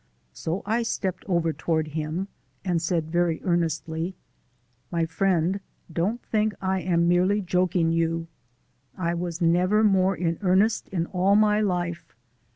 So 0.33 0.63
I 0.65 0.81
stepped 0.81 1.23
over 1.27 1.53
toward 1.53 1.89
him 1.89 2.27
and 2.65 2.81
said 2.81 3.11
very 3.11 3.39
earnestly: 3.43 4.15
"My 4.89 5.05
friend, 5.05 5.59
don't 5.93 6.19
think 6.23 6.55
I 6.59 6.79
am 6.81 7.07
merely 7.07 7.39
joking 7.39 7.91
you. 7.91 8.25
I 8.97 9.13
was 9.13 9.41
never 9.41 9.83
more 9.83 10.15
in 10.15 10.39
earnest 10.41 10.87
in 10.89 11.05
all 11.05 11.35
my 11.35 11.59
life. 11.61 12.15